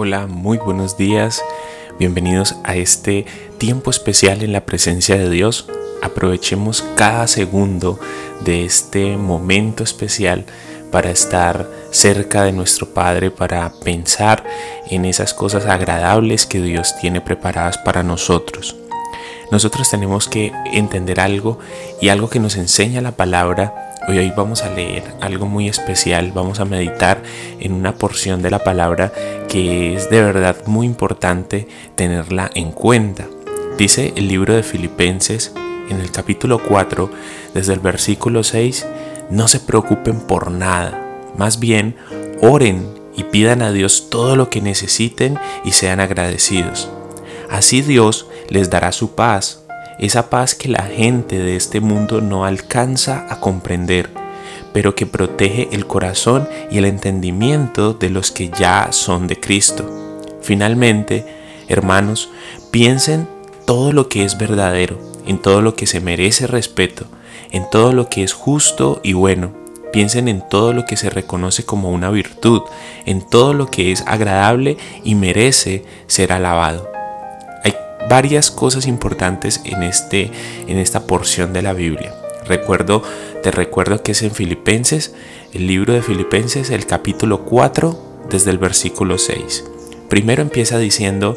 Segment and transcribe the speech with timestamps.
[0.00, 1.42] Hola, muy buenos días.
[1.98, 3.26] Bienvenidos a este
[3.58, 5.66] tiempo especial en la presencia de Dios.
[6.02, 7.98] Aprovechemos cada segundo
[8.44, 10.44] de este momento especial
[10.92, 14.44] para estar cerca de nuestro Padre, para pensar
[14.88, 18.76] en esas cosas agradables que Dios tiene preparadas para nosotros.
[19.50, 21.58] Nosotros tenemos que entender algo
[22.00, 26.60] y algo que nos enseña la palabra Hoy, vamos a leer algo muy especial, vamos
[26.60, 27.22] a meditar
[27.60, 29.12] en una porción de la palabra
[29.50, 33.26] que es de verdad muy importante tenerla en cuenta.
[33.76, 35.52] Dice el libro de Filipenses
[35.90, 37.10] en el capítulo 4,
[37.52, 38.86] desde el versículo 6,
[39.28, 40.98] no se preocupen por nada,
[41.36, 41.94] más bien
[42.40, 46.88] oren y pidan a Dios todo lo que necesiten y sean agradecidos.
[47.50, 49.67] Así Dios les dará su paz
[49.98, 54.10] esa paz que la gente de este mundo no alcanza a comprender,
[54.72, 59.90] pero que protege el corazón y el entendimiento de los que ya son de Cristo.
[60.40, 61.26] Finalmente,
[61.66, 62.30] hermanos,
[62.70, 63.28] piensen
[63.66, 67.06] todo lo que es verdadero, en todo lo que se merece respeto,
[67.50, 69.52] en todo lo que es justo y bueno.
[69.92, 72.60] Piensen en todo lo que se reconoce como una virtud,
[73.06, 76.97] en todo lo que es agradable y merece ser alabado
[78.08, 80.30] varias cosas importantes en, este,
[80.66, 82.14] en esta porción de la Biblia.
[82.46, 83.02] Recuerdo,
[83.42, 85.14] te recuerdo que es en Filipenses,
[85.52, 89.64] el libro de Filipenses, el capítulo 4, desde el versículo 6.
[90.08, 91.36] Primero empieza diciendo,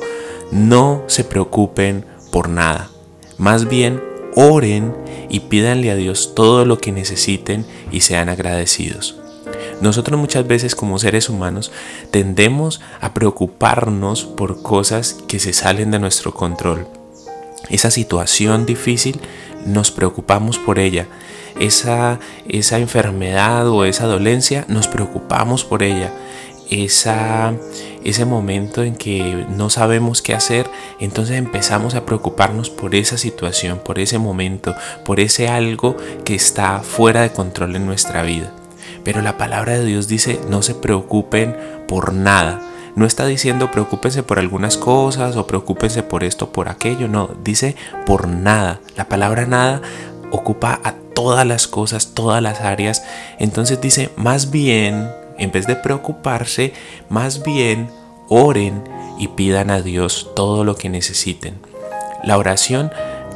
[0.51, 2.89] no se preocupen por nada,
[3.37, 4.01] más bien
[4.35, 4.95] oren
[5.29, 9.20] y pídanle a Dios todo lo que necesiten y sean agradecidos.
[9.81, 11.71] Nosotros muchas veces como seres humanos
[12.11, 16.87] tendemos a preocuparnos por cosas que se salen de nuestro control.
[17.69, 19.19] Esa situación difícil
[19.65, 21.07] nos preocupamos por ella.
[21.59, 26.13] Esa, esa enfermedad o esa dolencia nos preocupamos por ella.
[26.69, 27.53] Esa,
[28.03, 33.81] ese momento en que no sabemos qué hacer, entonces empezamos a preocuparnos por esa situación,
[33.83, 38.53] por ese momento, por ese algo que está fuera de control en nuestra vida.
[39.03, 41.55] Pero la palabra de Dios dice, no se preocupen
[41.87, 42.61] por nada.
[42.95, 47.07] No está diciendo preocúpense por algunas cosas o preocúpense por esto, por aquello.
[47.07, 47.75] No, dice
[48.05, 48.81] por nada.
[48.97, 49.81] La palabra nada
[50.31, 53.03] ocupa a todas las cosas, todas las áreas.
[53.39, 56.73] Entonces dice, más bien, en vez de preocuparse,
[57.09, 57.89] más bien
[58.27, 58.83] oren
[59.17, 61.59] y pidan a Dios todo lo que necesiten.
[62.23, 62.91] La oración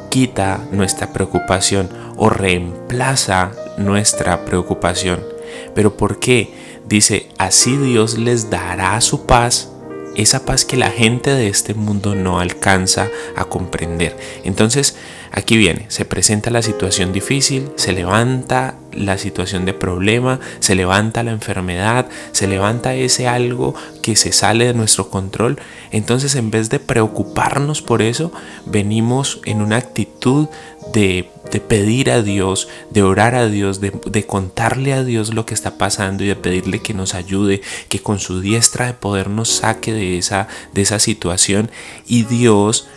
[0.10, 5.35] quita nuestra preocupación o reemplaza nuestra preocupación.
[5.74, 6.54] ¿Pero por qué?
[6.88, 9.72] Dice, así Dios les dará su paz,
[10.16, 14.16] esa paz que la gente de este mundo no alcanza a comprender.
[14.44, 14.96] Entonces,
[15.32, 21.24] aquí viene, se presenta la situación difícil, se levanta la situación de problema, se levanta
[21.24, 25.60] la enfermedad, se levanta ese algo que se sale de nuestro control.
[25.92, 28.32] Entonces, en vez de preocuparnos por eso,
[28.66, 30.48] venimos en una actitud
[30.94, 35.54] de de pedir a Dios, de orar a Dios, de, contarle a Dios lo que
[35.54, 39.50] está pasando y de pedirle que nos ayude, que con su diestra de poder nos
[39.50, 41.70] saque de esa, de esa situación
[42.08, 42.88] y Dios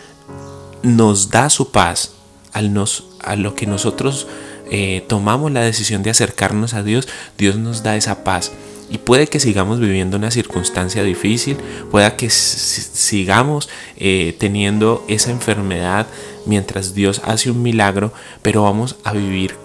[0.83, 2.13] nos da su paz
[2.53, 4.27] al nos, a lo que nosotros
[4.71, 7.07] eh, tomamos la decisión de acercarnos a Dios,
[7.37, 8.51] Dios nos da esa paz.
[8.91, 11.57] Y puede que sigamos viviendo una circunstancia difícil,
[11.91, 16.07] pueda que sigamos eh, teniendo esa enfermedad
[16.49, 18.11] mientras Dios hace un milagro,
[18.41, 19.55] pero vamos a vivir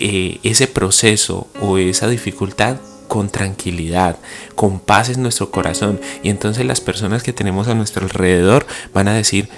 [0.00, 4.16] eh, ese proceso o esa dificultad con tranquilidad,
[4.54, 6.00] con paz en nuestro corazón.
[6.22, 9.48] Y entonces las personas que tenemos a nuestro alrededor van a decir,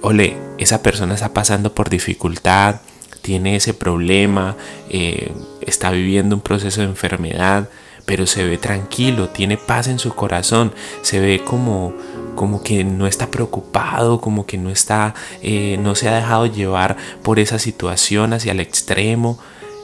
[0.00, 2.80] ole, esa persona está pasando por dificultad,
[3.20, 4.56] tiene ese problema,
[4.90, 7.68] eh, está viviendo un proceso de enfermedad,
[8.06, 11.94] pero se ve tranquilo, tiene paz en su corazón, se ve como,
[12.34, 16.96] como que no está preocupado, como que no está, eh, no se ha dejado llevar
[17.22, 19.38] por esa situación hacia el extremo.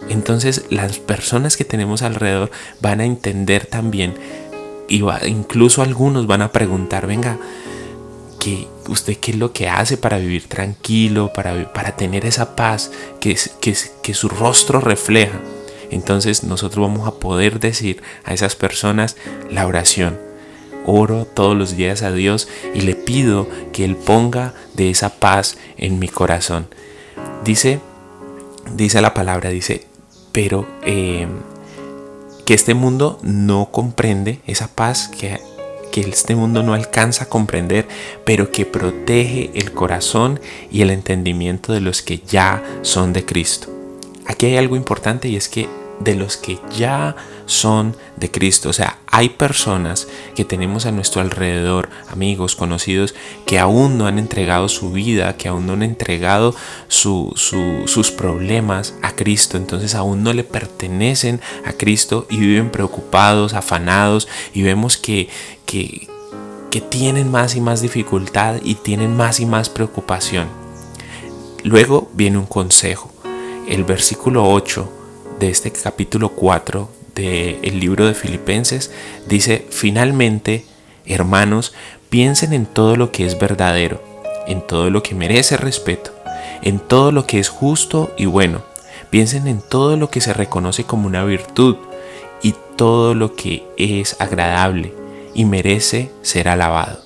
[0.08, 2.50] Entonces las personas que tenemos alrededor
[2.80, 4.14] van a entender también,
[4.88, 7.38] y incluso algunos van a preguntar, venga,
[8.40, 12.90] que usted qué es lo que hace para vivir tranquilo, para, para tener esa paz
[13.20, 15.38] que, que, que su rostro refleja
[15.90, 19.16] entonces nosotros vamos a poder decir a esas personas
[19.50, 20.29] la oración.
[20.86, 25.56] Oro todos los días a Dios y le pido que Él ponga de esa paz
[25.76, 26.68] en mi corazón.
[27.44, 27.80] Dice,
[28.74, 29.86] dice la palabra, dice,
[30.32, 31.26] pero eh,
[32.44, 35.40] que este mundo no comprende esa paz que
[35.90, 37.86] que este mundo no alcanza a comprender,
[38.24, 40.40] pero que protege el corazón
[40.70, 43.68] y el entendimiento de los que ya son de Cristo.
[44.26, 45.68] Aquí hay algo importante y es que
[46.00, 47.14] de los que ya
[47.46, 48.70] son de Cristo.
[48.70, 53.14] O sea, hay personas que tenemos a nuestro alrededor, amigos, conocidos,
[53.46, 56.54] que aún no han entregado su vida, que aún no han entregado
[56.88, 59.56] sus problemas a Cristo.
[59.56, 65.28] Entonces aún no le pertenecen a Cristo y viven preocupados, afanados y vemos que,
[65.66, 66.08] que,
[66.70, 70.48] que tienen más y más dificultad y tienen más y más preocupación.
[71.62, 73.12] Luego viene un consejo.
[73.68, 74.99] El versículo 8
[75.40, 78.92] de este capítulo 4 del libro de Filipenses
[79.26, 80.66] dice, finalmente,
[81.06, 81.72] hermanos,
[82.10, 84.02] piensen en todo lo que es verdadero,
[84.46, 86.12] en todo lo que merece respeto,
[86.62, 88.62] en todo lo que es justo y bueno,
[89.08, 91.76] piensen en todo lo que se reconoce como una virtud
[92.42, 94.92] y todo lo que es agradable
[95.34, 97.00] y merece ser alabado.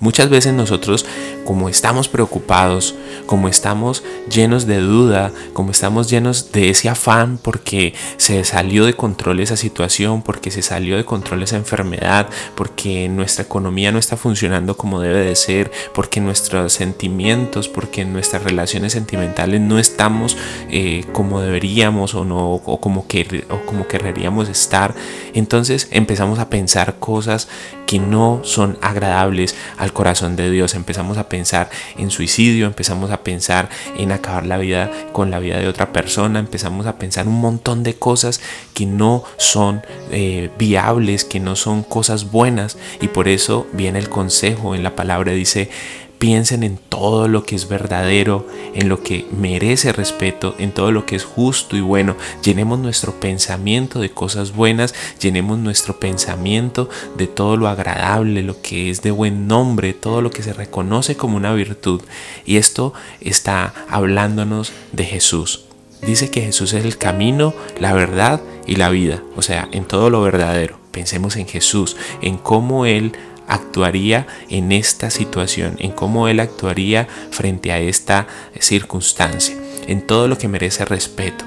[0.00, 1.04] Muchas veces nosotros
[1.48, 7.94] como estamos preocupados, como estamos llenos de duda, como estamos llenos de ese afán porque
[8.18, 13.46] se salió de control esa situación, porque se salió de control esa enfermedad, porque nuestra
[13.46, 19.62] economía no está funcionando como debe de ser, porque nuestros sentimientos, porque nuestras relaciones sentimentales
[19.62, 20.36] no estamos
[20.68, 24.94] eh, como deberíamos o no o como que o como querríamos estar,
[25.32, 27.48] entonces empezamos a pensar cosas
[27.86, 33.12] que no son agradables al corazón de Dios, empezamos a pensar pensar en suicidio, empezamos
[33.12, 37.28] a pensar en acabar la vida con la vida de otra persona, empezamos a pensar
[37.28, 38.40] un montón de cosas
[38.74, 44.08] que no son eh, viables, que no son cosas buenas y por eso viene el
[44.08, 45.70] consejo en la palabra, dice,
[46.18, 51.06] piensen en todo lo que es verdadero, en lo que merece respeto, en todo lo
[51.06, 52.16] que es justo y bueno.
[52.42, 58.90] Llenemos nuestro pensamiento de cosas buenas, llenemos nuestro pensamiento de todo lo agradable, lo que
[58.90, 62.02] es de buen nombre, todo lo que se reconoce como una virtud.
[62.44, 65.64] Y esto está hablándonos de Jesús.
[66.02, 70.10] Dice que Jesús es el camino, la verdad y la vida, o sea, en todo
[70.10, 70.78] lo verdadero.
[70.92, 73.12] Pensemos en Jesús, en cómo Él
[73.48, 78.26] actuaría en esta situación, en cómo Él actuaría frente a esta
[78.60, 79.56] circunstancia,
[79.86, 81.44] en todo lo que merece respeto.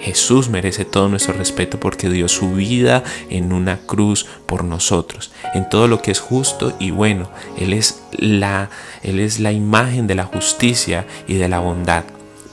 [0.00, 5.66] Jesús merece todo nuestro respeto porque dio su vida en una cruz por nosotros, en
[5.70, 7.30] todo lo que es justo y bueno.
[7.58, 8.68] Él es la,
[9.02, 12.04] él es la imagen de la justicia y de la bondad.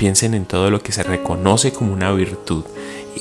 [0.01, 2.65] Piensen en todo lo que se reconoce como una virtud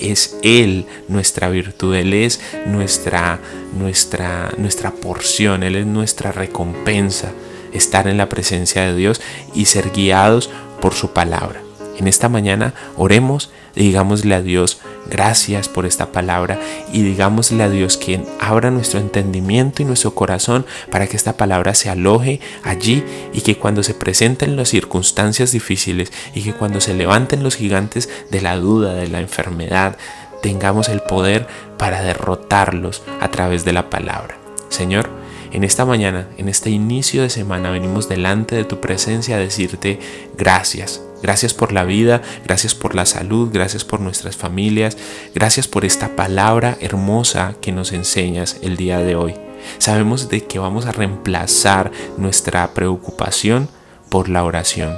[0.01, 3.39] es Él nuestra virtud, Él es nuestra,
[3.79, 7.33] nuestra, nuestra porción, Él es nuestra recompensa,
[7.75, 9.21] estar en la presencia de Dios
[9.55, 10.49] y ser guiados
[10.81, 11.61] por su palabra.
[11.99, 14.81] En esta mañana oremos y digámosle a Dios
[15.11, 16.59] gracias por esta palabra
[16.93, 21.75] y digámosle a Dios quien abra nuestro entendimiento y nuestro corazón para que esta palabra
[21.75, 26.95] se aloje allí y que cuando se presenten las circunstancias difíciles y que cuando se
[26.95, 29.97] levanten los gigantes de la duda, de la enfermedad,
[30.43, 31.47] tengamos el poder
[31.77, 34.39] para derrotarlos a través de la palabra.
[34.69, 35.11] Señor,
[35.53, 39.99] en esta mañana, en este inicio de semana, venimos delante de tu presencia a decirte
[40.37, 41.03] gracias.
[41.23, 44.97] Gracias por la vida, gracias por la salud, gracias por nuestras familias,
[45.35, 49.35] gracias por esta palabra hermosa que nos enseñas el día de hoy.
[49.79, 53.69] Sabemos de que vamos a reemplazar nuestra preocupación
[54.09, 54.97] por la oración.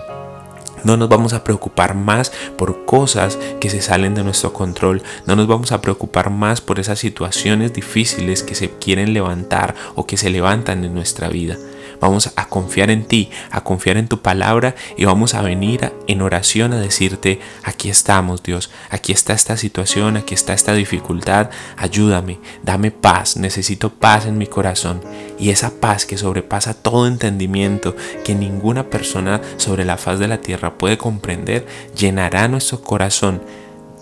[0.84, 5.02] No nos vamos a preocupar más por cosas que se salen de nuestro control.
[5.26, 10.06] No nos vamos a preocupar más por esas situaciones difíciles que se quieren levantar o
[10.06, 11.56] que se levantan en nuestra vida.
[12.02, 16.20] Vamos a confiar en ti, a confiar en tu palabra y vamos a venir en
[16.20, 22.40] oración a decirte, aquí estamos Dios, aquí está esta situación, aquí está esta dificultad, ayúdame,
[22.64, 25.00] dame paz, necesito paz en mi corazón.
[25.38, 27.94] Y esa paz que sobrepasa todo entendimiento,
[28.24, 33.40] que ninguna persona sobre la faz de la tierra puede comprender, llenará nuestro corazón,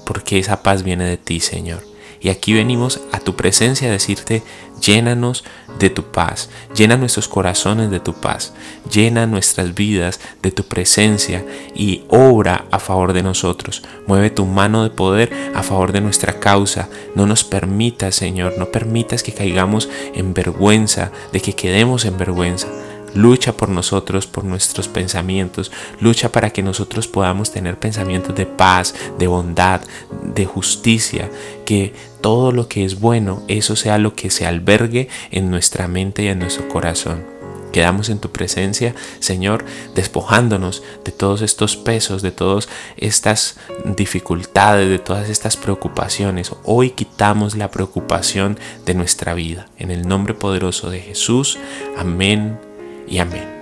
[0.07, 1.90] porque esa paz viene de ti, Señor.
[2.21, 4.43] Y aquí venimos a tu presencia a decirte,
[4.81, 5.45] llénanos
[5.79, 8.53] de tu paz, llena nuestros corazones de tu paz,
[8.93, 13.83] llena nuestras vidas de tu presencia y obra a favor de nosotros.
[14.07, 16.89] Mueve tu mano de poder a favor de nuestra causa.
[17.15, 22.69] No nos permitas, Señor, no permitas que caigamos en vergüenza, de que quedemos en vergüenza.
[23.15, 25.73] Lucha por nosotros, por nuestros pensamientos.
[26.01, 29.81] Lucha para que nosotros podamos tener pensamientos de paz, de bondad,
[30.23, 31.31] de justicia.
[31.65, 36.23] Que todo lo que es bueno, eso sea lo que se albergue en nuestra mente
[36.23, 37.41] y en nuestro corazón.
[37.73, 39.65] Quedamos en tu presencia, Señor,
[39.95, 46.51] despojándonos de todos estos pesos, de todas estas dificultades, de todas estas preocupaciones.
[46.65, 49.69] Hoy quitamos la preocupación de nuestra vida.
[49.79, 51.59] En el nombre poderoso de Jesús.
[51.97, 52.70] Amén
[53.11, 53.60] y amén.